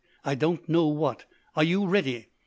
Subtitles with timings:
[0.25, 1.25] I don't know what.
[1.55, 2.29] Are you ready?"